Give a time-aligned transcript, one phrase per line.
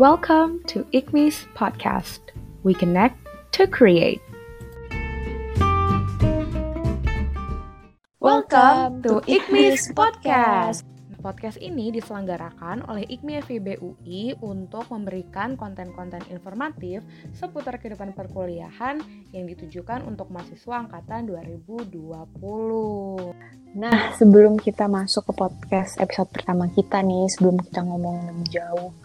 [0.00, 2.24] Welcome to ICMI's podcast.
[2.64, 3.20] We connect
[3.52, 4.24] to create.
[8.16, 10.88] Welcome to ICMI's podcast.
[11.20, 17.04] Podcast ini diselenggarakan oleh IKMI FIB UI untuk memberikan konten-konten informatif
[17.36, 19.04] seputar kehidupan perkuliahan
[19.36, 23.36] yang ditujukan untuk mahasiswa angkatan 2020.
[23.76, 28.96] Nah, sebelum kita masuk ke podcast episode pertama kita nih, sebelum kita ngomong lebih jauh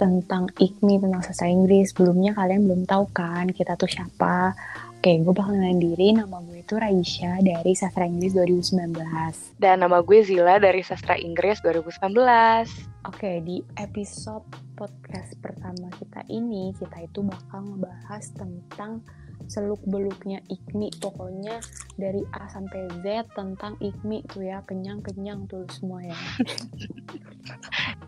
[0.00, 4.56] tentang IKMI, tentang sastra Inggris, sebelumnya kalian belum tahu kan kita tuh siapa.
[5.00, 6.12] Oke, gue bakal kenalin diri.
[6.12, 9.00] Nama gue itu Raisya dari Sastra Inggris 2019.
[9.56, 12.20] Dan nama gue Zila dari Sastra Inggris 2019.
[13.08, 14.44] Oke, di episode
[14.76, 19.00] podcast pertama kita ini, kita itu bakal ngebahas tentang
[19.48, 21.00] seluk-beluknya IKMI.
[21.00, 21.64] Pokoknya
[21.96, 24.60] dari A sampai Z tentang IKMI tuh ya.
[24.68, 26.18] Kenyang-kenyang tuh semua ya.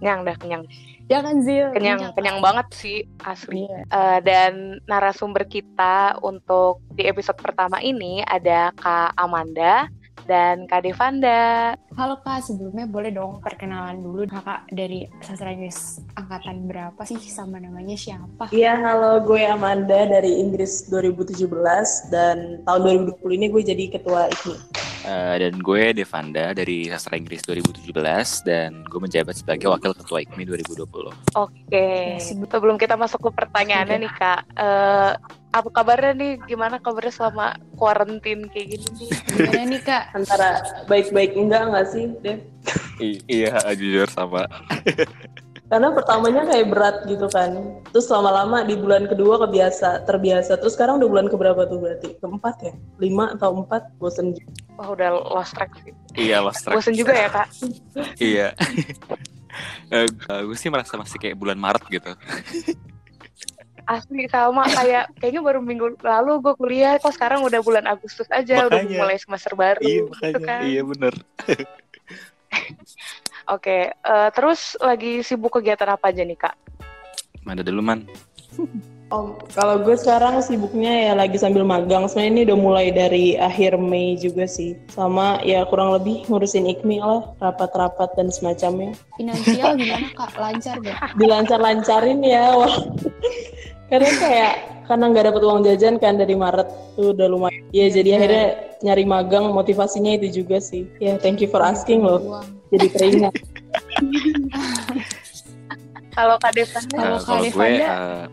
[0.03, 0.63] kenyang dah, kenyang.
[1.07, 1.71] Jangan Zil.
[1.71, 3.71] Kenyang, kenyang banget sih asli.
[3.71, 3.87] Yeah.
[3.95, 9.87] Uh, dan narasumber kita untuk di episode pertama ini ada Kak Amanda
[10.27, 11.79] dan Kak Devanda.
[11.95, 17.63] Halo Kak, sebelumnya boleh dong perkenalan dulu Kakak dari Sastra Inggris angkatan berapa sih sama
[17.63, 18.51] namanya siapa?
[18.51, 21.47] Iya, halo gue Amanda dari Inggris 2017
[22.11, 24.82] dan tahun 2020 ini gue jadi ketua IKMI.
[25.03, 27.91] Uh, dan gue Devanda dari Sastra Inggris 2017
[28.47, 30.79] dan gue menjabat sebagai wakil ketua IKMI 2020.
[30.79, 31.13] Oke,
[31.67, 32.23] okay.
[32.23, 35.19] sebelum kita masuk ke pertanyaannya nih Kak, uh,
[35.53, 36.33] apa kabarnya nih?
[36.47, 39.11] Gimana kabarnya selama kuarantin kayak gini nih?
[39.35, 40.05] Gimana nih Kak?
[40.15, 40.49] Antara
[40.87, 42.39] baik-baik enggak nggak sih, Dev?
[43.27, 44.47] iya, jujur sama.
[45.73, 47.81] Karena pertamanya kayak berat gitu kan.
[47.97, 50.61] Terus lama-lama di bulan kedua kebiasa, terbiasa.
[50.61, 52.13] Terus sekarang udah bulan keberapa tuh berarti?
[52.21, 52.77] Keempat ya?
[53.01, 53.89] Lima atau empat?
[53.97, 54.53] Bosen juga.
[54.77, 55.97] Wah udah lost track sih.
[56.13, 56.77] Iya lost track.
[56.77, 57.49] Bosen juga ya kak?
[58.21, 58.49] iya.
[59.97, 62.13] uh, gue sih merasa masih kayak bulan Maret gitu.
[63.89, 68.69] Asli sama kayak kayaknya baru minggu lalu gue kuliah kok sekarang udah bulan Agustus aja
[68.69, 70.61] makanya, udah mulai semester baru iya, gitu kan.
[70.69, 71.15] Iya bener.
[73.53, 76.57] Oke, okay, uh, eh, terus lagi sibuk kegiatan apa aja nih kak?
[77.45, 78.09] Mana dulu man?
[79.13, 82.09] Oh, kalau gue sekarang sibuknya ya lagi sambil magang.
[82.09, 84.73] Sebenarnya ini udah mulai dari akhir Mei juga sih.
[84.89, 88.97] Sama ya kurang lebih ngurusin IKMI lah, rapat-rapat dan semacamnya.
[89.21, 90.33] Finansial gimana kak?
[90.41, 91.13] Lancar gak?
[91.21, 92.57] Dilancar-lancarin ya.
[93.93, 94.53] karena kayak
[94.89, 97.69] karena nggak dapat uang jajan kan dari Maret tuh udah lumayan.
[97.77, 98.47] Ya, jadi akhirnya
[98.81, 100.89] nyari magang motivasinya itu juga sih.
[101.05, 102.41] Ya thank you for asking loh
[102.73, 103.35] jadi teringat.
[106.17, 108.25] kalau Kak Devan, uh, kalau gue uh,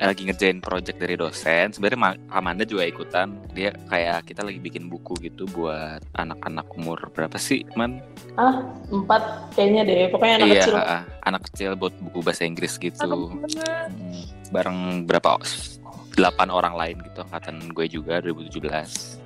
[0.00, 1.72] lagi ngerjain project dari dosen.
[1.72, 3.32] Sebenarnya Amanda juga ikutan.
[3.56, 8.04] Dia kayak kita lagi bikin buku gitu buat anak-anak umur berapa sih, Man?
[8.36, 10.12] Ah, empat kayaknya deh.
[10.12, 10.74] Pokoknya anak iya, kecil.
[10.76, 13.32] Uh, anak kecil buat buku bahasa Inggris gitu.
[13.32, 13.44] Hmm,
[14.52, 15.40] bareng berapa?
[16.14, 19.24] Delapan orang lain gitu angkatan gue juga 2017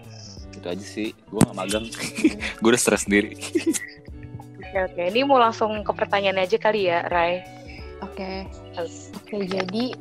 [0.58, 1.86] itu aja sih gue gak magang
[2.60, 3.38] gue udah stres sendiri
[4.68, 7.40] Oke oke, ini mau langsung ke pertanyaan aja kali ya, Rai.
[8.04, 8.44] Oke.
[8.76, 9.96] Oke, jadi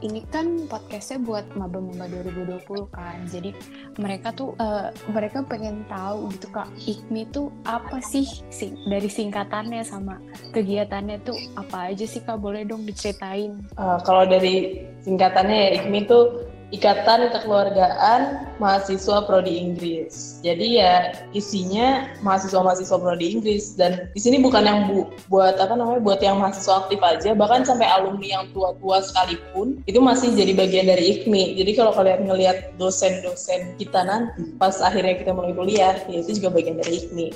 [0.00, 3.20] ini kan podcastnya buat maba-maba 2020 kan.
[3.28, 3.52] Jadi
[4.00, 9.84] mereka tuh uh, mereka pengen tahu gitu kak IKMI tuh apa sih sing dari singkatannya
[9.84, 10.24] sama
[10.56, 13.60] kegiatannya tuh apa aja sih kak boleh dong diceritain?
[13.76, 20.42] Uh, kalau dari singkatannya ya IKMI tuh Ikatan Kekeluargaan Mahasiswa Prodi Inggris.
[20.42, 26.02] Jadi ya isinya mahasiswa-mahasiswa Prodi Inggris dan di sini bukan yang bu buat apa namanya
[26.02, 30.90] buat yang mahasiswa aktif aja, bahkan sampai alumni yang tua-tua sekalipun itu masih jadi bagian
[30.90, 31.54] dari IKMI.
[31.54, 36.50] Jadi kalau kalian ngelihat dosen-dosen kita nanti pas akhirnya kita mulai kuliah, ya itu juga
[36.50, 37.28] bagian dari IKMI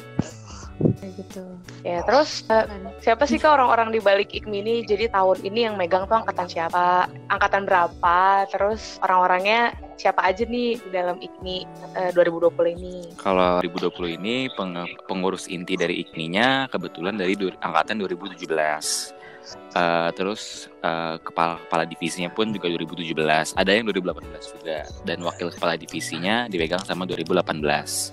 [1.01, 1.45] kayak gitu.
[1.85, 2.65] Ya terus uh,
[3.05, 6.49] siapa sih kak orang-orang di balik IKMI ini jadi tahun ini yang megang tuh angkatan
[6.49, 7.07] siapa?
[7.29, 8.49] Angkatan berapa?
[8.49, 11.57] Terus orang-orangnya siapa aja nih di dalam IKMI
[11.97, 12.97] uh, 2020 ini?
[13.21, 14.75] Kalau 2020 ini peng
[15.05, 19.20] pengurus inti dari IKMI-nya kebetulan dari angkatan 2017
[19.71, 24.79] Uh, terus uh, kepala kepala divisinya pun juga 2017 ada yang 2018 juga.
[25.07, 27.63] Dan wakil kepala divisinya dipegang sama 2018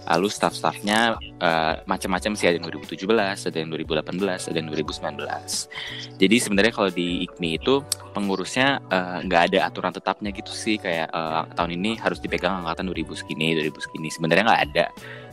[0.06, 2.46] lalu staff-staffnya uh, macam-macam sih.
[2.46, 7.86] Ada yang 2017 ada yang 2018 ada yang 2019 jadi sebenarnya kalau di IKMI itu
[8.18, 8.82] pengurusnya
[9.26, 10.82] nggak uh, ada aturan tetapnya gitu sih.
[10.82, 14.10] Kayak uh, tahun ini harus dipegang angkatan 2000 segini 2000 segini.
[14.10, 14.86] Sebenarnya nggak ada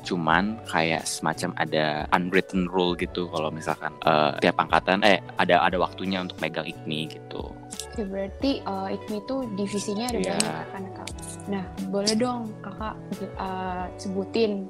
[0.05, 5.81] cuman kayak semacam ada unwritten rule gitu kalau misalkan uh, tiap angkatan eh ada ada
[5.81, 7.51] waktunya untuk megang IKMI gitu.
[7.91, 10.37] Oke, berarti uh, IKMI itu divisinya ada yeah.
[10.37, 11.09] banyak kan kak.
[11.49, 12.95] Nah boleh dong kakak
[13.41, 14.69] uh, sebutin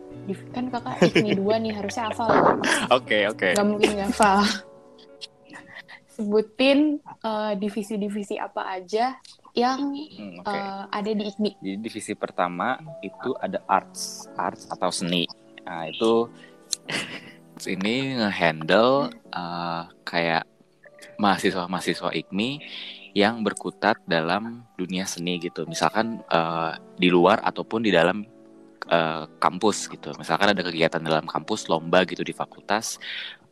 [0.55, 2.31] kan kakak IKMI dua nih harusnya hafal.
[2.95, 3.53] Oke oke.
[3.53, 4.41] Gak mungkin gak hafal.
[6.15, 9.19] sebutin eh, divisi-divisi apa aja
[9.55, 10.51] yang Hmm, Oke.
[10.51, 11.51] eh, ada di IKMI.
[11.63, 15.31] Di divisi pertama itu ada arts, arts atau seni.
[15.63, 16.29] Nah itu
[17.75, 20.45] ini ngehandle eh, kayak
[21.17, 22.51] mahasiswa-mahasiswa IKMI
[23.15, 25.63] yang berkutat dalam dunia seni gitu.
[25.71, 28.27] Misalkan eh, di luar ataupun di dalam
[28.91, 30.11] eh, kampus gitu.
[30.19, 32.99] Misalkan ada kegiatan dalam kampus, lomba gitu di fakultas,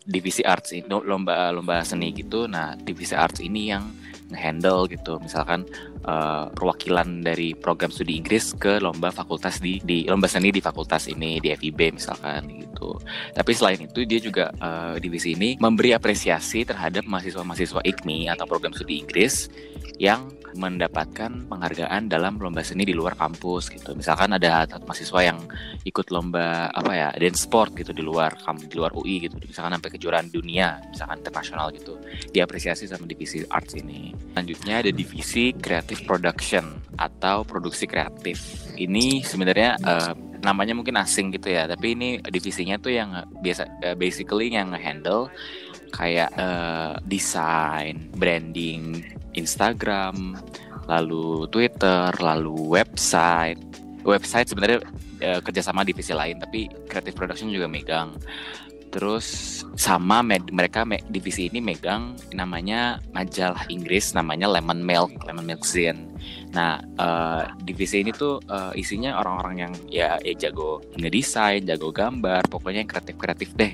[0.06, 2.50] divisi arts itu lomba lomba seni gitu.
[2.50, 3.84] Nah divisi arts ini yang
[4.32, 5.20] ngehandle gitu.
[5.20, 5.68] Misalkan
[6.02, 11.06] eh, perwakilan dari program studi Inggris ke lomba fakultas di di lomba seni di fakultas
[11.12, 12.96] ini di FIB misalkan gitu.
[13.36, 18.72] Tapi selain itu dia juga eh, divisi ini memberi apresiasi terhadap mahasiswa-mahasiswa IKMI atau program
[18.72, 19.52] studi Inggris
[20.00, 23.96] yang mendapatkan penghargaan dalam lomba seni di luar kampus gitu.
[23.96, 25.38] Misalkan ada mahasiswa yang
[25.84, 29.36] ikut lomba apa ya dance sport gitu di luar kam- di luar UI gitu.
[29.40, 31.96] Misalkan sampai kejuaraan dunia, misalkan internasional gitu.
[32.32, 34.12] Diapresiasi sama divisi arts ini.
[34.32, 36.64] Selanjutnya ada divisi creative production
[36.96, 38.68] atau produksi kreatif.
[38.76, 40.12] Ini sebenarnya eh,
[40.42, 45.30] namanya mungkin asing gitu ya, tapi ini divisinya tuh yang biasa eh, basically yang handle
[45.92, 49.04] kayak eh, desain, branding,
[49.36, 50.40] Instagram,
[50.88, 53.60] lalu Twitter, lalu website.
[54.02, 54.80] Website sebenarnya
[55.22, 58.16] eh, kerjasama divisi lain, tapi creative production juga megang.
[58.92, 65.48] Terus sama med- mereka me- divisi ini megang namanya majalah Inggris namanya Lemon Milk, Lemon
[65.48, 66.12] Milk Zine.
[66.52, 72.44] Nah, eh, divisi ini tuh eh, isinya orang-orang yang ya, ya jago ngedesain, jago gambar,
[72.52, 73.72] pokoknya yang kreatif-kreatif deh.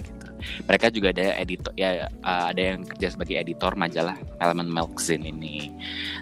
[0.67, 5.29] Mereka juga ada editor ya eh, ada yang kerja sebagai editor majalah Lemon Milk Zine
[5.29, 5.73] ini.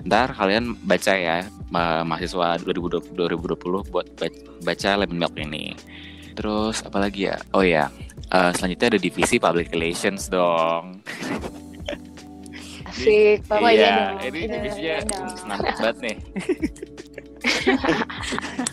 [0.05, 5.75] Ntar kalian baca ya ma- mahasiswa 2020, 2020 buat ba- baca Lemon Milk ini.
[6.37, 7.41] Terus apa lagi ya?
[7.57, 7.89] Oh ya,
[8.29, 11.01] eh, selanjutnya ada divisi Public Relations dong.
[12.87, 14.95] Asik, Bapak iya, ya ini divisinya
[15.33, 16.17] senang banget nih.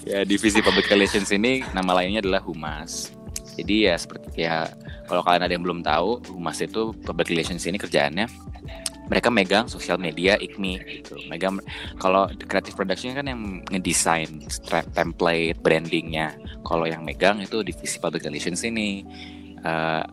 [0.11, 3.15] ya, divisi Public Relations ini nama lainnya adalah Humas.
[3.53, 4.65] Jadi ya seperti ya
[5.05, 8.27] kalau kalian ada yang belum tahu, Humas itu Public Relations ini kerjaannya
[9.03, 11.19] mereka megang sosial media IKMI gitu.
[11.27, 11.59] Megang
[11.99, 14.41] kalau creative production kan yang ngedesain
[14.95, 16.33] template brandingnya.
[16.63, 19.03] Kalau yang megang itu divisi public relations ini.
[19.63, 20.03] Eh,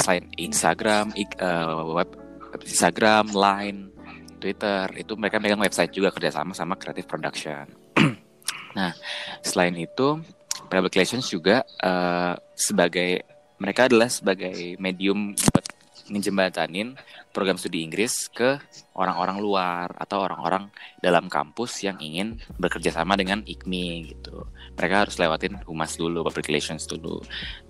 [0.00, 2.08] selain Instagram, ik- eh, web
[2.64, 3.92] Instagram, Line,
[4.40, 7.66] Twitter itu mereka megang website juga kerjasama sama creative production.
[8.78, 8.92] nah,
[9.44, 10.20] selain itu
[10.68, 13.24] public relations juga eh, sebagai
[13.56, 15.64] mereka adalah sebagai medium buat
[16.06, 16.94] ngejembatanin
[17.34, 18.56] program studi Inggris ke
[18.94, 20.70] orang-orang luar atau orang-orang
[21.02, 24.46] dalam kampus yang ingin bekerja sama dengan IKMI gitu.
[24.78, 27.20] Mereka harus lewatin humas dulu, public relations dulu.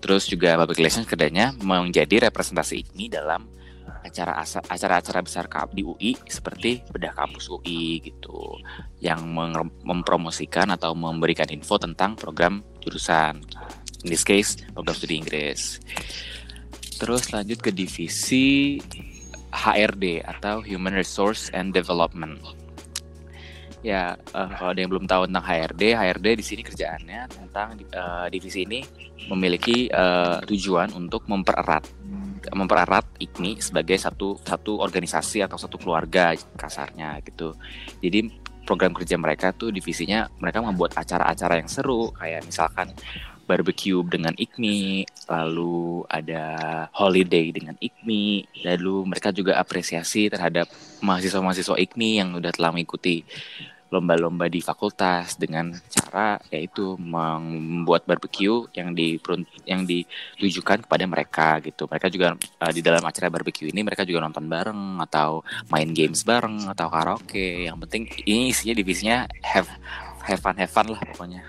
[0.02, 3.42] Terus juga public relations kerjanya menjadi representasi IKMI dalam
[4.06, 4.38] acara
[4.70, 8.54] acara-acara besar di UI seperti bedah kampus UI gitu
[9.02, 9.18] yang
[9.82, 13.42] mempromosikan atau memberikan info tentang program jurusan.
[14.06, 15.82] In this case program studi Inggris.
[16.96, 18.78] Terus lanjut ke divisi
[19.50, 22.38] HRD atau Human Resource and Development.
[23.84, 28.26] Ya eh, kalau ada yang belum tahu tentang HRD HRD di sini kerjaannya tentang eh,
[28.32, 28.80] divisi ini
[29.28, 31.84] memiliki eh, tujuan untuk mempererat
[32.46, 37.58] mempererat IKMI sebagai satu satu organisasi atau satu keluarga kasarnya gitu.
[37.98, 42.90] Jadi program kerja mereka tuh divisinya mereka membuat acara-acara yang seru kayak misalkan
[43.46, 46.44] barbecue dengan IKMI, lalu ada
[46.90, 50.66] holiday dengan IKMI, lalu mereka juga apresiasi terhadap
[51.00, 53.22] mahasiswa-mahasiswa IKMI yang udah telah mengikuti
[53.90, 59.18] lomba-lomba di fakultas dengan cara yaitu membuat barbecue yang di
[59.62, 61.86] yang ditujukan kepada mereka gitu.
[61.86, 66.26] Mereka juga uh, di dalam acara barbecue ini mereka juga nonton bareng atau main games
[66.26, 67.70] bareng atau karaoke.
[67.70, 69.70] Yang penting ini isinya divisinya have
[70.26, 71.46] have fun have fun lah pokoknya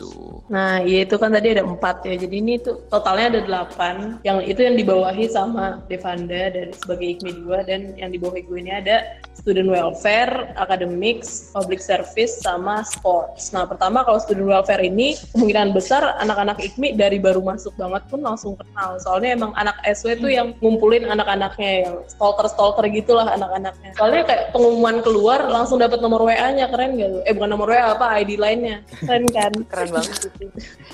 [0.00, 0.40] gitu.
[0.48, 2.16] Nah, iya itu kan tadi ada empat ya.
[2.16, 4.16] Jadi ini tuh totalnya ada delapan.
[4.24, 8.58] Yang itu yang dibawahi sama Devanda dari sebagai IKMI 2 dan yang di bawah gue
[8.58, 13.52] ini ada student welfare, academics, public service, sama sports.
[13.52, 18.20] Nah, pertama kalau student welfare ini kemungkinan besar anak-anak IKMI dari baru masuk banget pun
[18.24, 18.96] langsung kenal.
[19.00, 23.92] Soalnya emang anak SW tuh yang ngumpulin anak-anaknya yang stalker-stalker gitulah anak-anaknya.
[23.96, 27.20] Soalnya kayak pengumuman keluar langsung dapat nomor WA-nya keren gak lu?
[27.24, 28.84] Eh bukan nomor WA apa ID lainnya.
[29.00, 29.52] Keren kan?
[29.72, 30.16] Keren banget.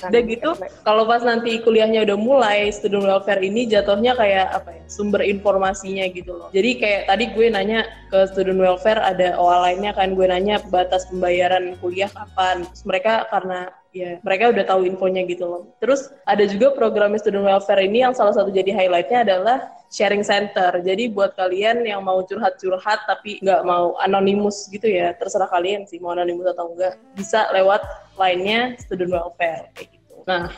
[0.03, 0.49] Udah gitu,
[0.81, 6.05] kalau pas nanti kuliahnya udah mulai, student welfare ini jatuhnya kayak apa ya, sumber informasinya
[6.11, 6.49] gitu loh.
[6.51, 11.05] Jadi kayak tadi gue nanya ke student welfare ada OA lainnya kan, gue nanya batas
[11.07, 12.65] pembayaran kuliah kapan.
[12.67, 15.61] Terus mereka karena ya mereka udah tahu infonya gitu loh.
[15.81, 20.83] Terus ada juga program student welfare ini yang salah satu jadi highlightnya adalah sharing center.
[20.83, 25.97] Jadi buat kalian yang mau curhat-curhat tapi nggak mau anonimus gitu ya, terserah kalian sih
[26.03, 27.79] mau anonimus atau enggak, bisa lewat
[28.17, 30.25] lainnya student welfare kayak gitu.
[30.27, 30.51] Nah,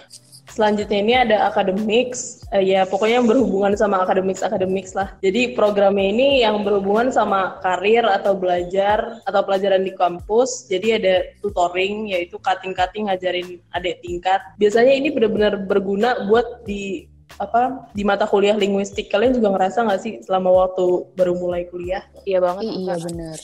[0.49, 5.13] Selanjutnya ini ada academics, uh, ya pokoknya yang berhubungan sama academics academics lah.
[5.21, 10.65] Jadi programnya ini yang berhubungan sama karir atau belajar atau pelajaran di kampus.
[10.65, 14.41] Jadi ada tutoring, yaitu cutting-cutting ngajarin adik tingkat.
[14.57, 17.05] Biasanya ini benar-benar berguna buat di
[17.37, 22.01] apa di mata kuliah linguistik kalian juga ngerasa nggak sih selama waktu baru mulai kuliah?
[22.25, 22.63] Iya banget.
[22.65, 23.37] iya bener.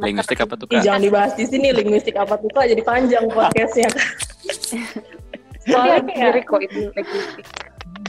[0.00, 0.84] linguistik apa tuh Ih, kak?
[0.88, 3.90] jangan dibahas di sini linguistik apa tuh kak jadi panjang podcastnya.
[5.70, 7.46] Soalnya sendiri kok itu linguistik.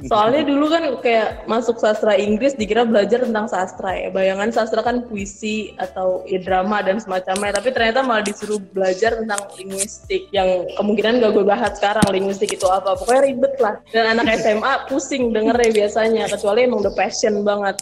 [0.08, 4.10] Soalnya dulu kan kayak masuk sastra Inggris dikira belajar tentang sastra ya.
[4.10, 7.54] Bayangan sastra kan puisi atau ya drama dan semacamnya.
[7.54, 12.66] Tapi ternyata malah disuruh belajar tentang linguistik yang kemungkinan gak gue bahas sekarang linguistik itu
[12.66, 12.98] apa.
[12.98, 13.76] Pokoknya ribet lah.
[13.94, 16.24] Dan anak SMA pusing dengernya biasanya.
[16.32, 17.78] Kecuali emang udah passion banget.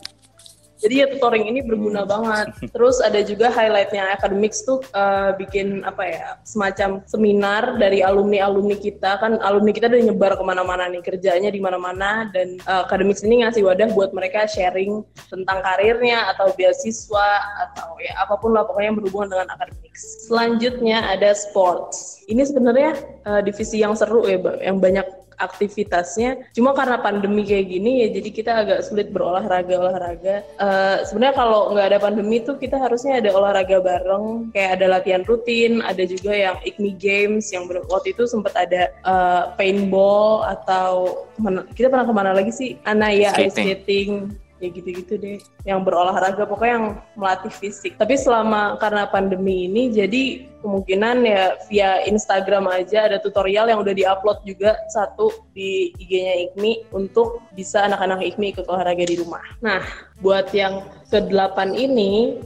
[0.80, 2.56] Jadi ya tutoring ini berguna banget.
[2.72, 9.20] Terus ada juga highlightnya academics tuh eh, bikin apa ya semacam seminar dari alumni-alumni kita
[9.20, 13.44] kan alumni kita udah nyebar ke mana-mana nih kerjanya di mana-mana dan eh, academics ini
[13.44, 17.30] ngasih wadah buat mereka sharing tentang karirnya atau beasiswa
[17.68, 20.32] atau ya apa pun lah pokoknya yang berhubungan dengan academics.
[20.32, 22.24] Selanjutnya ada sports.
[22.32, 22.96] Ini sebenarnya
[23.28, 25.04] eh, divisi yang seru ya, yang banyak
[25.40, 26.52] aktivitasnya.
[26.52, 30.36] Cuma karena pandemi kayak gini ya, jadi kita agak sulit berolahraga olahraga.
[30.44, 35.24] Eh, Sebenarnya kalau nggak ada pandemi tuh kita harusnya ada olahraga bareng, kayak ada latihan
[35.24, 41.26] rutin, ada juga yang IKMI Games yang waktu itu sempat ada eh, paintball atau
[41.74, 42.76] kita pernah ke mana lagi sih?
[42.84, 44.34] Anaya ice Skating.
[44.60, 45.40] Ya gitu-gitu deh.
[45.64, 47.96] Yang berolahraga pokoknya yang melatih fisik.
[47.96, 53.96] Tapi selama karena pandemi ini jadi kemungkinan ya via Instagram aja ada tutorial yang udah
[53.96, 54.76] diupload juga.
[54.92, 59.44] Satu di IG-nya IKMI untuk bisa anak-anak IKMI ikut olahraga di rumah.
[59.64, 59.82] Nah
[60.20, 62.38] buat yang ke-8 ini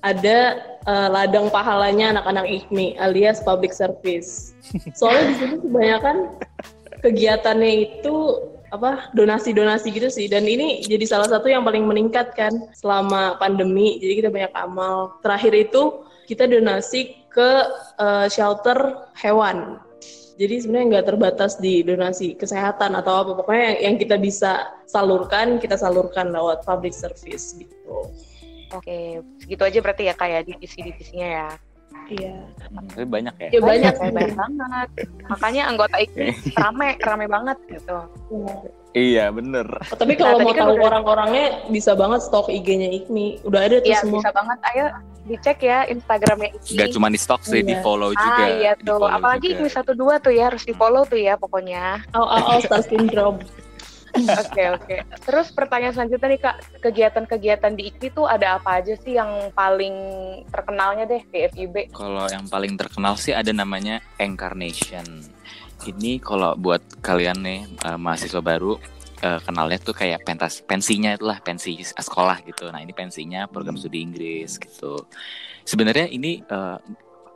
[0.00, 4.52] ada eh, ladang pahalanya anak-anak IKMI alias public service.
[4.98, 6.16] Soalnya di sini kebanyakan
[7.00, 8.16] kegiatannya itu
[8.70, 10.26] apa donasi-donasi gitu sih.
[10.30, 13.98] Dan ini jadi salah satu yang paling meningkat kan selama pandemi.
[13.98, 15.18] Jadi kita banyak amal.
[15.22, 17.50] Terakhir itu kita donasi ke
[17.98, 19.82] eh, shelter hewan.
[20.40, 23.30] Jadi sebenarnya nggak terbatas di donasi kesehatan atau apa.
[23.36, 28.08] Pokoknya yang, yang kita bisa salurkan kita salurkan lewat public service gitu.
[28.70, 31.48] Oke, segitu aja berarti ya kayak divisi-divisinya ya.
[32.10, 33.48] Iya Tapi banyak ya.
[33.48, 34.88] ya banyak Banyak, banyak banget.
[35.26, 37.98] Makanya anggota IKMI rame, rame banget gitu.
[38.90, 39.66] Iya bener.
[39.86, 43.60] Oh, tapi kalau Nah, mau kan tahu udah- orang-orangnya bisa banget stok IG-nya IKMI udah
[43.60, 44.58] ada tuh Iya, semua bisa banget.
[44.66, 44.84] Ayo
[45.22, 46.74] dicek ya Instagramnya IKMI.
[46.76, 47.80] Gak cuma di stok sih, di Iya.
[47.80, 48.34] follow juga.
[48.36, 49.46] Ah iya di tuh, apalagi.
[49.54, 52.02] IKMI satu dua tuh ya harus di follow tuh ya pokoknya.
[52.10, 53.38] All, all, all star syndrome.
[54.14, 54.96] Oke oke.
[55.22, 59.94] Terus pertanyaan selanjutnya nih kak, kegiatan-kegiatan di IKMI tuh ada apa aja sih yang paling
[60.50, 61.94] terkenalnya deh di FIB?
[61.94, 65.06] Kalau yang paling terkenal sih ada namanya Incarnation.
[65.80, 68.76] Ini kalau buat kalian nih eh, mahasiswa baru
[69.22, 72.68] eh, kenalnya tuh kayak pentas pensinya itulah pensi sekolah gitu.
[72.68, 75.06] Nah ini pensinya program studi Inggris gitu.
[75.64, 76.78] Sebenarnya ini eh,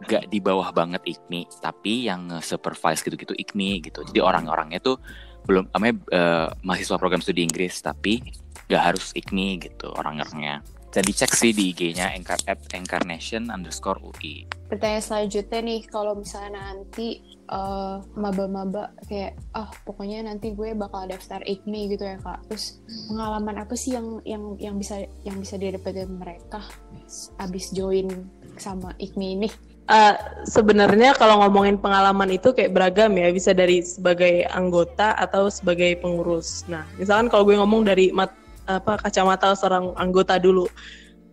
[0.04, 4.04] gak di bawah banget IKMI, tapi yang supervise gitu-gitu IKMI gitu.
[4.04, 4.98] Jadi orang-orangnya tuh
[5.44, 8.20] belum namanya eh, mahasiswa program studi Inggris, tapi
[8.68, 10.64] gak harus IKMI gitu orang-orangnya.
[10.94, 14.46] Jadi cek sih di IG-nya encar at incarnation underscore UI.
[14.70, 21.42] Pertanyaan selanjutnya nih, kalau misalnya nanti eh, maba-maba kayak, ah pokoknya nanti gue bakal daftar
[21.42, 22.46] IKMI gitu ya kak.
[22.46, 22.78] Terus
[23.10, 26.62] pengalaman apa sih yang yang yang bisa yang bisa didapetin mereka
[27.42, 28.06] abis join
[28.54, 29.50] sama IKMI ini?
[29.84, 30.16] Eh,
[30.48, 36.64] sebenarnya kalau ngomongin pengalaman itu kayak beragam ya, bisa dari sebagai anggota atau sebagai pengurus.
[36.72, 38.32] Nah, misalkan kalau gue ngomong dari mat,
[38.64, 40.64] apa kacamata seorang anggota dulu,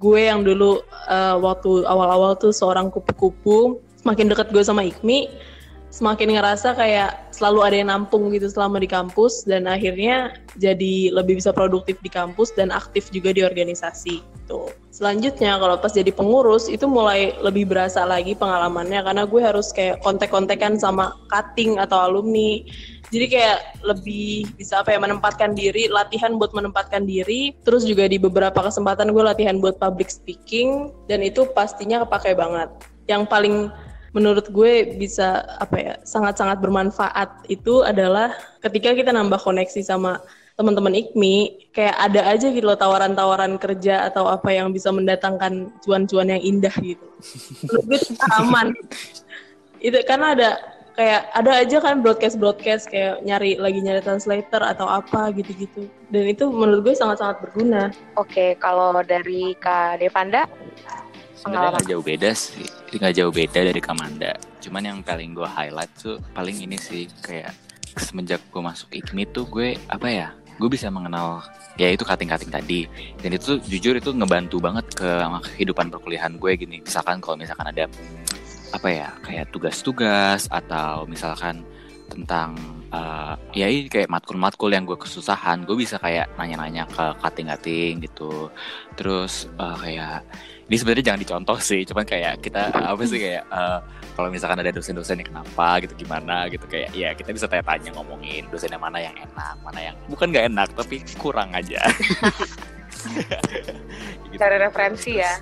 [0.03, 5.31] gue yang dulu eh, waktu awal-awal tuh seorang kupu-kupu, semakin dekat gue sama IKMI,
[5.87, 11.39] semakin ngerasa kayak selalu ada yang nampung gitu selama di kampus dan akhirnya jadi lebih
[11.39, 14.67] bisa produktif di kampus dan aktif juga di organisasi gitu.
[14.91, 20.03] Selanjutnya kalau pas jadi pengurus itu mulai lebih berasa lagi pengalamannya karena gue harus kayak
[20.03, 22.59] kontek-kontekan sama cutting atau alumni.
[23.11, 27.55] Jadi kayak lebih bisa apa ya menempatkan diri, latihan buat menempatkan diri.
[27.63, 32.71] Terus juga di beberapa kesempatan gue latihan buat public speaking dan itu pastinya kepake banget.
[33.07, 33.55] Yang paling
[34.11, 40.19] menurut gue bisa apa ya sangat-sangat bermanfaat itu adalah ketika kita nambah koneksi sama
[40.59, 46.31] teman-teman IKMI kayak ada aja gitu loh tawaran-tawaran kerja atau apa yang bisa mendatangkan cuan-cuan
[46.37, 47.07] yang indah gitu.
[47.63, 48.73] Itu aman.
[49.81, 50.49] itu karena ada
[50.93, 56.29] kayak ada aja kan broadcast broadcast kayak nyari lagi nyari translator atau apa gitu-gitu dan
[56.29, 57.89] itu menurut gue sangat-sangat berguna
[58.19, 60.45] Oke, kalau dari Kak Devanda,
[61.41, 64.37] Sebenarnya nggak jauh beda sih, nggak jauh beda dari Kamanda.
[64.61, 67.49] Cuman yang paling gue highlight tuh paling ini sih kayak
[67.97, 70.27] semenjak gue masuk IKMI tuh gue apa ya,
[70.61, 71.41] gue bisa mengenal
[71.75, 72.85] ya itu kating-kating tadi.
[73.17, 75.09] Dan itu jujur itu ngebantu banget ke
[75.57, 76.77] kehidupan perkuliahan gue gini.
[76.85, 77.89] Misalkan kalau misalkan ada
[78.71, 81.65] apa ya kayak tugas-tugas atau misalkan
[82.11, 82.59] tentang
[82.91, 88.51] eh, ya ini kayak matkul-matkul yang gue kesusahan, gue bisa kayak nanya-nanya ke kating-kating gitu.
[88.99, 90.21] Terus eh, kayak
[90.69, 93.79] ini sebenarnya jangan dicontoh sih, cuman kayak kita apa sih kayak eh,
[94.15, 98.47] kalau misalkan ada dosen-dosen yang kenapa gitu gimana gitu kayak ya kita bisa tanya-tanya ngomongin
[98.51, 101.79] dosen yang mana yang enak, mana yang bukan nggak enak tapi kurang aja.
[101.95, 102.15] Gitu.
[104.41, 105.33] cari referensi ya.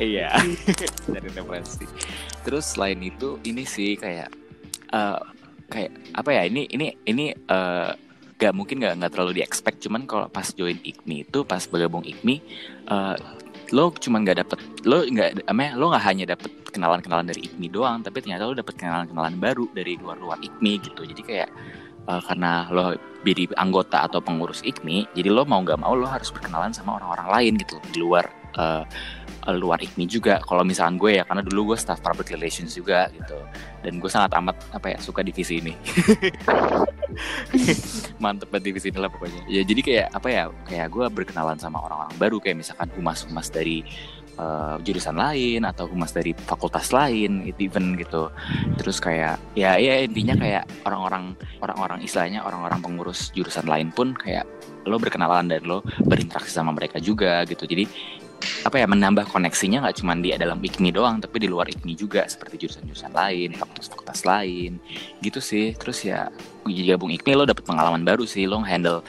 [0.00, 0.32] Iya,
[1.04, 1.84] dari referensi.
[2.42, 4.28] Terus selain itu ini sih kayak
[4.92, 5.20] eh,
[5.68, 7.90] kayak apa ya ini ini ini eh,
[8.42, 12.02] gak mungkin gak, nggak terlalu di expect cuman kalau pas join IKMI itu pas bergabung
[12.02, 12.36] IKMI
[12.90, 13.16] eh,
[13.72, 18.00] lo cuman nggak dapet lo nggak amnya lo nggak hanya dapet kenalan-kenalan dari IKMI doang
[18.04, 21.02] tapi ternyata lo dapet kenalan-kenalan baru dari luar-luar IKMI gitu.
[21.08, 21.48] Jadi kayak
[22.08, 26.28] eh, karena lo jadi anggota atau pengurus IKMI jadi lo mau nggak mau lo harus
[26.28, 28.24] berkenalan sama orang-orang lain gitu di luar
[28.56, 28.84] eh,
[29.56, 30.38] luar IKMI juga.
[30.44, 33.40] Kalau misalkan gue ya karena dulu gue staff public relations juga gitu.
[33.82, 35.74] Dan gue sangat amat apa ya suka divisi ini
[38.22, 39.42] mantep banget divisi lah pokoknya.
[39.46, 43.84] Ya jadi kayak apa ya kayak gue berkenalan sama orang-orang baru kayak misalkan humas-humas dari
[44.36, 48.30] eh, jurusan lain atau humas dari fakultas lain itu even gitu.
[48.80, 54.44] Terus kayak ya ya intinya kayak orang-orang orang-orang istilahnya orang-orang pengurus jurusan lain pun kayak
[54.82, 57.66] lo berkenalan dan lo berinteraksi sama mereka juga gitu.
[57.66, 57.86] Jadi
[58.62, 62.22] apa ya menambah koneksinya nggak cuma di dalam IKMI doang tapi di luar IKMI juga
[62.26, 64.78] seperti jurusan-jurusan lain fakultas-fakultas lain
[65.20, 65.74] gitu sih.
[65.76, 66.28] Terus ya
[66.66, 69.02] gabung IKMI lo dapet pengalaman baru sih lo handle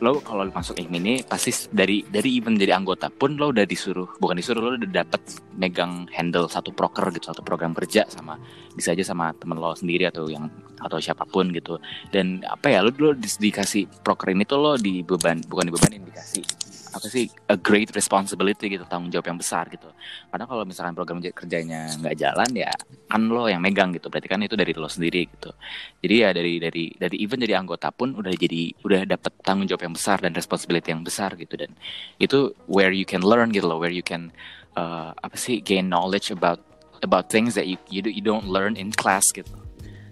[0.00, 4.08] lo kalau masuk IKMI ini pasti dari dari even jadi anggota pun lo udah disuruh
[4.16, 5.20] bukan disuruh lo udah dapet
[5.60, 8.40] megang handle satu proker gitu satu program kerja sama
[8.72, 10.48] bisa aja sama temen lo sendiri atau yang
[10.80, 11.76] atau siapa pun gitu.
[12.08, 16.44] Dan apa ya lo lo di- dikasih proker ini tuh lo dibeban bukan dibebanin dikasih
[16.90, 19.86] apa sih a great responsibility gitu tanggung jawab yang besar gitu.
[20.26, 22.72] Karena kalau misalkan program kerja- kerjanya nggak jalan ya
[23.06, 24.10] kan lo yang megang gitu.
[24.10, 25.54] Berarti kan itu dari lo sendiri gitu.
[26.02, 29.86] Jadi ya dari dari dari even jadi anggota pun udah jadi udah dapet tanggung jawab
[29.86, 31.54] yang besar dan responsibility yang besar gitu.
[31.54, 31.78] Dan
[32.18, 34.34] itu where you can learn gitu loh where you can
[34.74, 36.58] uh, apa sih gain knowledge about
[37.06, 39.54] about things that you you don't learn in class gitu.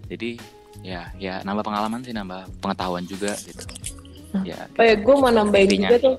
[0.07, 0.39] Jadi
[0.83, 3.63] ya ya nambah pengalaman sih nambah pengetahuan juga gitu
[4.45, 5.89] ya Oh ya, gue mau nambahin Intinya.
[5.89, 6.15] juga tuh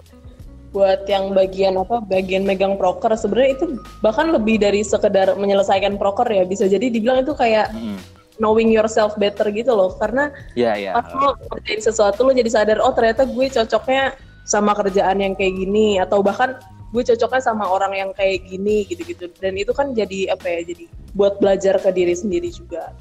[0.71, 3.65] buat yang bagian apa bagian megang proker sebenarnya itu
[3.99, 7.99] bahkan lebih dari sekedar menyelesaikan proker ya bisa jadi dibilang itu kayak Mm-mm.
[8.39, 12.79] knowing yourself better gitu loh karena ya ya pas lo kerjain sesuatu lo jadi sadar
[12.79, 14.15] oh ternyata gue cocoknya
[14.47, 16.55] sama kerjaan yang kayak gini atau bahkan
[16.95, 20.85] gue cocoknya sama orang yang kayak gini gitu-gitu dan itu kan jadi apa ya jadi
[21.15, 22.95] buat belajar ke diri sendiri juga.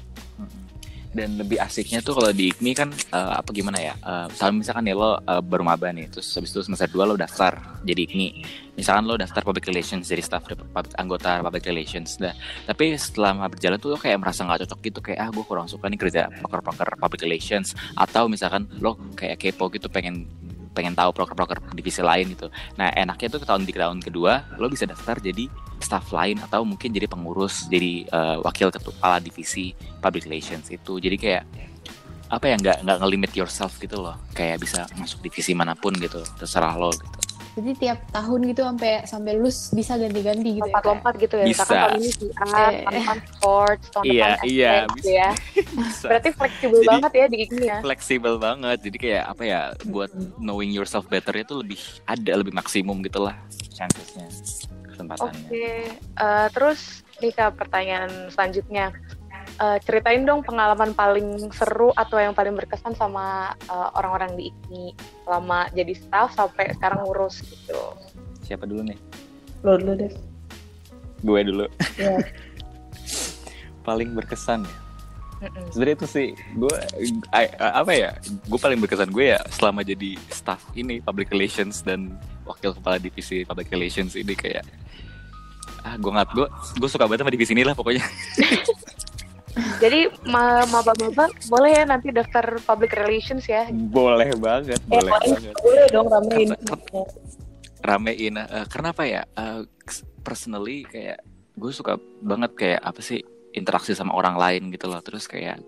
[1.10, 3.94] Dan lebih asiknya tuh kalau di IKMI kan eh, apa gimana ya
[4.38, 8.06] kalau misalkan ya lo eh, baru nih terus habis itu semester 2 lo daftar jadi
[8.06, 8.28] IKMI
[8.80, 12.16] misalkan lo daftar public relations jadi staff di pub- anggota public relations.
[12.16, 12.32] Nah
[12.64, 15.92] tapi setelah berjalan tuh lo kayak merasa nggak cocok gitu kayak ah gue kurang suka
[15.92, 17.76] nih kerja proker-proker public relations.
[17.92, 20.24] Atau misalkan lo kayak kepo gitu pengen
[20.80, 22.48] pengen tahu proker-proker divisi lain gitu.
[22.80, 25.44] Nah enaknya tuh tahun di tahun kedua lo bisa daftar jadi
[25.76, 30.96] staff lain atau mungkin jadi pengurus jadi eh, wakil kepala divisi public relations itu.
[30.96, 31.44] Jadi kayak
[32.32, 34.16] apa ya nggak nggak ngelimit yourself gitu loh.
[34.32, 37.19] Kayak bisa masuk divisi mana pun gitu terserah lo gitu.
[37.60, 40.72] Jadi tiap tahun gitu sampai sampai lulus bisa ganti-ganti gitu ya.
[40.72, 40.80] Kak?
[40.80, 41.44] Lompat-lompat gitu ya.
[41.44, 41.82] Misalkan Bisa.
[41.82, 42.80] tahun ini VR, Eh.
[42.80, 45.30] tahun depan sports, tahun Iya, depan iya, gitu ya.
[46.00, 47.78] Berarti fleksibel Jadi- banget ya di IKMI ya.
[47.80, 52.98] fleksibel banget jadi kayak apa ya buat knowing yourself better itu lebih ada lebih maksimum
[53.00, 53.36] gitulah
[53.70, 54.24] chancesnya
[54.86, 56.80] kesempatannya Oke, eh, terus
[57.18, 58.96] nih Kak pertanyaan selanjutnya.
[59.60, 64.84] Eh, ceritain dong pengalaman paling seru atau yang paling berkesan sama eh, orang-orang di IKMI
[65.28, 67.80] selama jadi staff sampai sekarang ngurus gitu.
[68.40, 68.98] siapa dulu nih?
[69.60, 70.12] Lo dulu deh.
[71.20, 71.68] Gue dulu.
[72.00, 72.16] Ya
[73.86, 74.76] paling berkesan ya?
[75.40, 75.72] Mm-mm.
[75.72, 76.74] sebenarnya itu sih gue
[77.32, 82.12] I- apa ya gue paling berkesan gue ya selama jadi staff ini public relations dan
[82.44, 84.68] wakil kepala divisi public relations ini kayak
[85.80, 86.44] ah gue nggak gue
[86.76, 88.04] gue suka banget sama divisi ini lah pokoknya
[89.80, 93.66] Jadi ma- maba-maba boleh ya nanti daftar public relations ya.
[93.70, 95.12] boleh banget boleh boleh.
[95.12, 95.54] banget.
[95.58, 96.48] Boleh dong ramein.
[96.54, 97.08] Karena-
[97.80, 98.34] ramein.
[98.38, 99.22] Eh, karena apa ya?
[99.26, 99.60] Eh,
[100.20, 101.18] personally kayak
[101.56, 105.02] gue suka banget kayak apa sih interaksi sama orang lain gitu loh.
[105.02, 105.58] Terus kayak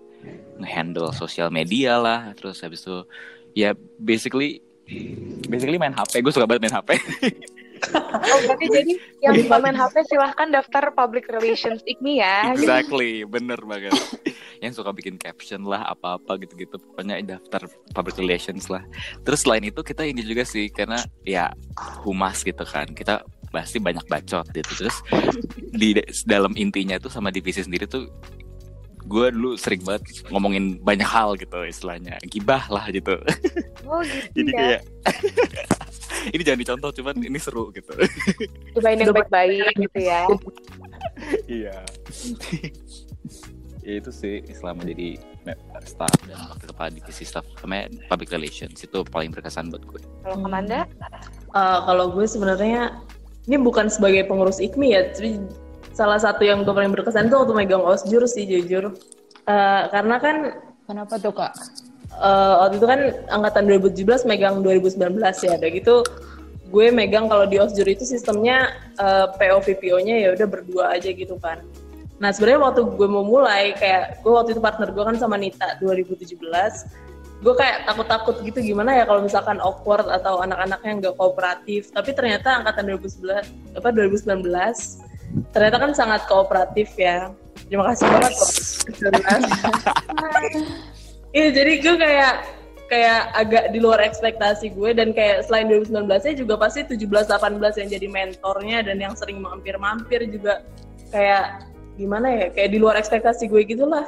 [0.55, 3.03] ngehandle sosial media lah terus habis itu
[3.51, 4.63] ya basically
[5.51, 6.89] basically main HP gue suka banget main HP
[7.91, 11.83] Oh berarti jadi yang suka main HP silahkan daftar public relations.
[11.83, 12.35] IKMI ya.
[12.55, 13.93] exactly bener banget.
[14.63, 16.79] Yang suka bikin caption lah apa-apa gitu-gitu.
[16.79, 18.83] Pokoknya daftar public relations lah.
[19.27, 21.51] Terus selain itu kita ini juga sih karena ya
[22.07, 22.87] humas gitu kan.
[22.95, 24.71] Kita pasti banyak bacot gitu.
[24.85, 24.97] Terus
[25.75, 28.07] di dalam intinya tuh sama divisi sendiri tuh
[29.03, 32.15] gue dulu sering banget ngomongin banyak hal gitu istilahnya.
[32.23, 33.19] Gibah lah gitu.
[33.83, 34.59] Oh gitu jadi ya.
[34.79, 34.81] kayak
[36.35, 37.91] ini jangan dicontoh cuman ini seru gitu
[38.77, 40.21] Cobain yang baik-baik gitu ya.
[41.47, 41.77] iya
[43.85, 45.19] ya itu sih selama jadi
[45.83, 50.39] staff dan wakil kepala divisi staff namanya public relations itu paling berkesan buat gue Kalau
[50.39, 50.87] Kamanda?
[51.51, 53.03] Eh, kalau gue sebenarnya
[53.43, 55.35] ini bukan sebagai pengurus IKMI ya, tapi
[55.91, 58.95] salah satu yang gue paling berkesan tuh waktu megang osjur sih jujur.
[59.43, 60.37] Eh, karena kan
[60.83, 61.55] Kenapa tuh kak?
[62.19, 62.99] Eh, waktu itu kan
[63.29, 65.95] angkatan 2017 megang 2019 ya, udah gitu
[66.73, 71.37] gue megang kalau di osjur itu sistemnya eh, PO VPO-nya ya udah berdua aja gitu
[71.37, 71.61] kan.
[72.17, 75.77] Nah sebenarnya waktu gue mau mulai kayak gue waktu itu partner gue kan sama Nita
[75.81, 76.33] 2017
[77.43, 81.91] gue kayak takut-takut gitu gimana ya kalau misalkan awkward atau anak-anaknya nggak kooperatif.
[81.91, 84.47] Tapi ternyata angkatan 2011 apa 2019
[85.51, 87.29] ternyata kan sangat kooperatif ya.
[87.67, 88.49] Terima kasih banget loh
[91.33, 92.33] Iya jadi gue kayak
[92.93, 97.57] kayak agak di luar ekspektasi gue dan kayak selain 2019 nya juga pasti 17 18
[97.81, 100.61] yang jadi mentornya dan yang sering mampir-mampir juga
[101.09, 101.65] kayak
[101.97, 104.05] gimana ya kayak di luar ekspektasi gue gitulah.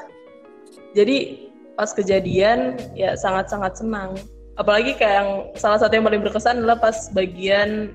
[0.93, 4.13] Jadi pas kejadian ya sangat-sangat senang.
[4.55, 7.89] Apalagi kayak yang salah satu yang paling berkesan adalah pas bagian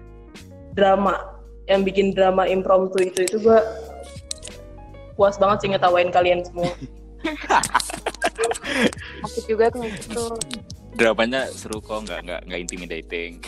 [0.75, 1.39] drama
[1.71, 3.59] yang bikin drama impromptu itu itu gue
[5.15, 6.75] puas banget sih ngetawain kalian semua.
[9.27, 10.25] Asik juga tuh itu.
[10.99, 13.39] dramanya seru kok nggak nggak nggak intimidating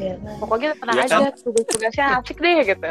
[0.00, 0.16] Ya.
[0.40, 1.32] Pokoknya tenang Iya aja, kan?
[1.36, 2.90] tugas-tugasnya asik deh gitu.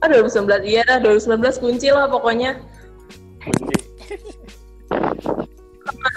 [0.00, 2.56] Ah, 2019 iya dah 2019 kunci lah pokoknya.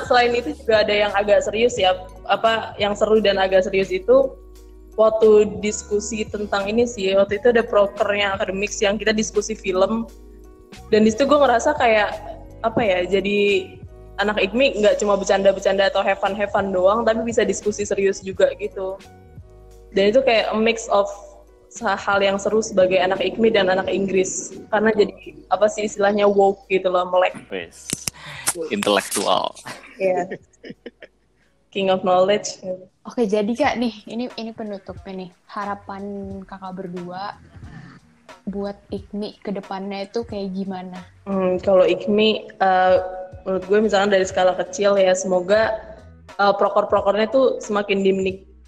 [0.07, 1.95] Selain itu juga ada yang agak serius ya,
[2.31, 4.31] apa yang seru dan agak serius itu
[4.95, 10.07] waktu diskusi tentang ini sih, waktu itu ada prokernya akademiks yang kita diskusi film
[10.91, 12.15] dan di situ gue ngerasa kayak
[12.61, 13.71] apa ya, jadi
[14.21, 18.21] anak IKMI nggak cuma bercanda-bercanda atau have fun have fun doang, tapi bisa diskusi serius
[18.21, 18.97] juga gitu.
[19.91, 21.09] Dan itu kayak a mix of
[21.81, 24.55] hal yang seru sebagai anak IKMI dan anak Inggris.
[24.69, 25.13] Karena jadi
[25.51, 27.35] apa sih istilahnya woke gitu loh melek.
[28.71, 29.55] Intelektual.
[29.99, 30.27] Ya
[31.71, 32.59] king of knowledge.
[33.07, 35.29] Oke jadi kak nih ini ini penutupnya nih.
[35.47, 36.03] Harapan
[36.45, 37.39] kakak berdua
[38.51, 40.99] buat IKMI ke depannya itu kayak gimana?
[41.25, 42.95] Hmm, kalau IKMI eh,
[43.47, 45.79] menurut gue misalnya dari skala kecil ya semoga
[46.35, 48.03] eh, prokor-prokornya tuh semakin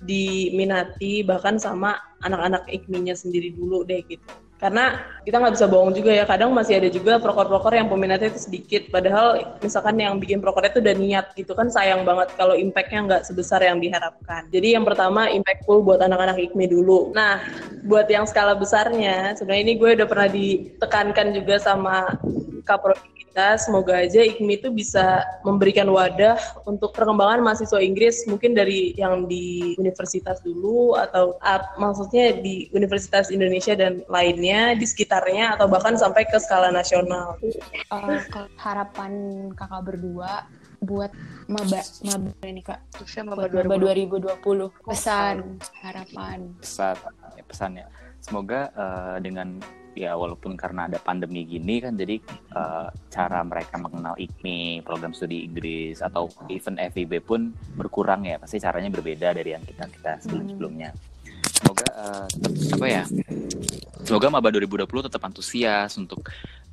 [0.04, 4.43] diminati bahkan sama anak-anak IKMI-nya sendiri dulu deh gitu.
[4.64, 4.96] Karena
[5.28, 8.88] kita nggak bisa bohong juga ya, kadang masih ada juga prokor-prokor yang peminatnya itu sedikit.
[8.88, 13.24] Padahal misalkan yang bikin prokornya itu udah niat gitu kan sayang banget kalau impact-nya nggak
[13.28, 14.48] sebesar yang diharapkan.
[14.56, 17.12] Jadi yang pertama impactful buat anak-anak IKMI dulu.
[17.12, 17.44] Nah,
[17.84, 22.08] buat yang skala besarnya, sebenarnya ini gue udah pernah ditekankan juga sama
[22.64, 26.38] Kaprodi kita, semoga aja IKMI itu bisa memberikan wadah
[26.70, 33.34] untuk perkembangan mahasiswa Inggris mungkin dari yang di universitas dulu atau ah, maksudnya di Universitas
[33.34, 37.34] Indonesia dan lainnya di sekitarnya atau bahkan sampai ke skala nasional.
[37.42, 39.12] Eh, ke- harapan
[39.58, 40.46] kakak berdua
[40.86, 41.10] buat
[41.50, 42.86] maba maba ini kak
[43.26, 44.30] maba maba 2020.
[44.30, 45.36] 2020 pesan
[45.82, 46.96] harapan pesan
[47.34, 47.86] ya, pesannya
[48.24, 49.60] semoga eh, dengan
[49.94, 52.18] ya walaupun karena ada pandemi gini kan jadi
[52.56, 58.40] eh, cara mereka mengenal IKMI program studi Inggris atau even FIB pun berkurang ya.
[58.40, 60.90] Pasti caranya berbeda dari yang kita kita sebelum sebelumnya.
[61.54, 61.88] Semoga
[62.28, 63.04] tetap apa ya
[64.04, 66.26] semoga maba 2020 tetap antusias untuk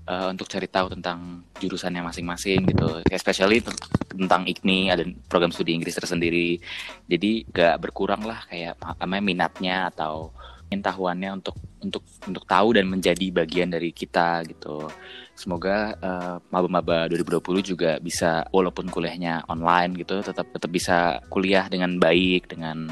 [0.08, 3.04] eh, untuk cari tahu tentang jurusannya masing-masing gitu.
[3.10, 6.58] Especially tent- tentang IKMI ada program studi Inggris tersendiri.
[7.06, 10.32] Jadi gak berkurang lah kayak namanya minatnya atau
[10.70, 14.87] pengetahuannya untuk untuk untuk tahu dan menjadi bagian dari kita gitu.
[15.35, 21.98] Semoga eh, maba-maba 2020 juga bisa walaupun kuliahnya online gitu tetap tetap bisa kuliah dengan
[21.98, 22.88] baik dengan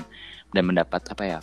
[0.52, 1.40] dan mendapat apa ya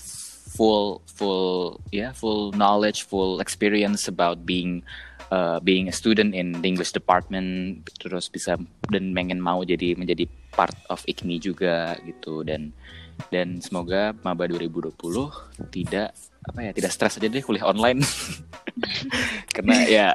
[0.55, 4.81] full full ya full knowledge full experience about being
[5.29, 8.57] uh, being a student in the English department terus bisa
[8.89, 12.71] dan pengen mau jadi menjadi part of IKMI juga gitu dan
[13.33, 14.93] dan semoga maba 2020
[15.73, 16.13] tidak
[16.45, 18.05] apa ya tidak stres aja deh kuliah online.
[19.55, 20.07] Karena ya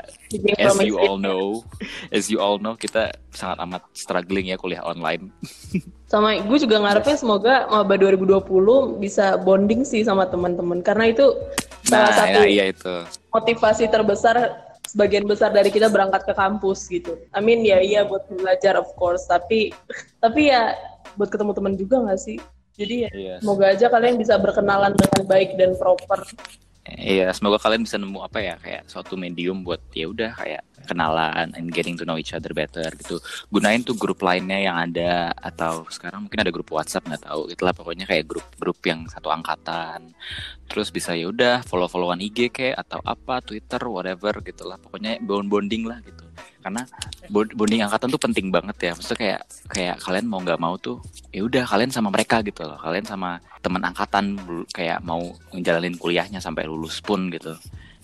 [0.61, 1.67] as you all know
[2.15, 5.35] as you all know kita sangat amat struggling ya kuliah online.
[6.13, 8.43] Sama gue juga ngarepnya semoga maba 2020
[8.99, 10.83] bisa bonding sih sama teman-teman.
[10.83, 11.39] Karena itu
[11.87, 12.95] salah nah, satu nah, iya itu.
[13.31, 14.35] motivasi terbesar
[14.91, 17.15] sebagian besar dari kita berangkat ke kampus gitu.
[17.31, 19.31] I mean ya iya buat belajar of course.
[19.31, 19.71] Tapi
[20.19, 20.75] tapi ya
[21.15, 22.43] buat ketemu teman juga nggak sih?
[22.81, 23.35] Jadi ya Iya.
[23.45, 26.25] semoga aja kalian bisa berkenalan dengan baik dan proper.
[26.91, 31.53] Iya, semoga kalian bisa nemu apa ya kayak suatu medium buat ya udah kayak kenalan
[31.55, 33.21] and getting to know each other better gitu.
[33.53, 37.53] Gunain tuh grup lainnya yang ada atau sekarang mungkin ada grup WhatsApp nggak tahu.
[37.53, 40.11] Itulah pokoknya kayak grup-grup yang satu angkatan.
[40.67, 44.81] Terus bisa ya udah follow-followan IG kayak atau apa Twitter whatever gitulah.
[44.81, 46.25] Pokoknya bond bonding lah gitu.
[46.61, 46.85] Karena
[47.33, 48.93] bo- bonding angkatan tuh penting banget ya.
[48.93, 49.41] Maksudnya kayak
[49.73, 51.01] kayak kalian mau nggak mau tuh
[51.33, 52.77] ya udah kalian sama mereka gitu loh.
[52.77, 54.37] Kalian sama teman angkatan
[54.73, 55.21] kayak mau
[55.57, 57.57] ngejalanin kuliahnya sampai lulus pun gitu.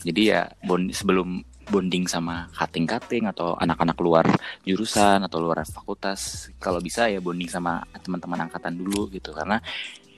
[0.04, 4.26] Jadi ya bond sebelum bonding sama kating-kating atau anak-anak luar
[4.62, 9.58] jurusan atau luar fakultas kalau bisa ya bonding sama teman-teman angkatan dulu gitu karena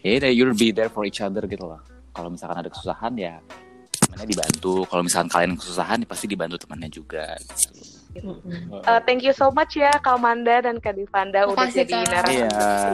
[0.05, 1.81] ya udah, you'll be there for each other gitu loh.
[2.12, 3.40] Kalau misalkan ada kesusahan ya
[4.09, 4.75] temannya dibantu.
[4.85, 7.87] Kalau misalkan kalian kesusahan ya pasti dibantu temannya juga gitu.
[8.18, 12.49] Uh, thank you so much ya Kak Manda dan Kak Divanda udah jadi narasumber Iya,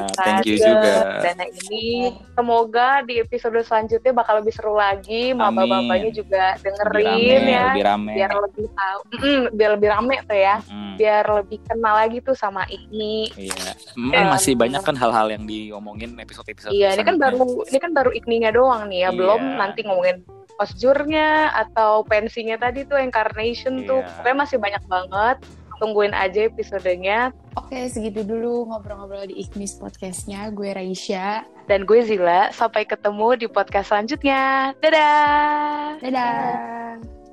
[0.05, 0.93] kita thank you juga.
[1.23, 1.87] Dana ini.
[2.35, 5.33] Semoga di episode selanjutnya bakal lebih seru lagi.
[5.33, 7.63] Maba-mabanya juga Lebih dengerin rame, ya.
[7.65, 8.13] lebih rame.
[8.13, 10.57] Biar lebih tahu, Mm, biar lebih rame tuh ya.
[10.61, 13.17] Hmm, Biar lebih kenal lagi tuh sama Ikmi.
[13.35, 13.73] iya.
[13.95, 16.71] Hmm, Dan- masih banyak kan hal-hal yang diomongin episode-episode.
[16.71, 19.11] Iya, ini kan baru ini kan baru Ikminya doang nih ya.
[19.11, 19.57] Belum Iya.
[19.57, 20.21] nanti ngomongin
[20.57, 24.03] posjurnya atau pensinya tadi tuh incarnation tuh.
[24.03, 24.11] Iya.
[24.21, 25.37] Pokoknya masih banyak banget.
[25.83, 27.35] Tungguin aja episodenya.
[27.59, 30.47] Oke, segitu dulu ngobrol-ngobrol di Ignis Podcastnya.
[30.55, 31.43] Gue Raisya.
[31.67, 34.71] Dan gue Zila, sampai ketemu di podcast selanjutnya.
[34.79, 35.99] Dadah!
[35.99, 37.24] Dadah!